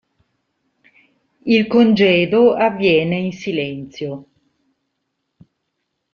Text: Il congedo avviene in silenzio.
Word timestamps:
Il 1.45 1.67
congedo 1.67 2.55
avviene 2.55 3.17
in 3.19 3.31
silenzio. 3.33 4.25